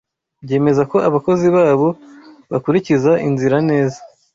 [0.43, 1.89] byemeza ko abakozi babo
[2.51, 3.99] bakurikiza inzira neza